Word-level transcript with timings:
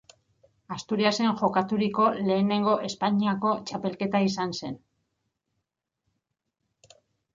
Asturiasen 0.75 1.27
jokaturiko 1.41 2.07
lehenengo 2.29 2.73
Espainiako 2.89 3.53
txapelketa 3.69 4.25
izan 4.31 4.59
zen. 4.61 4.81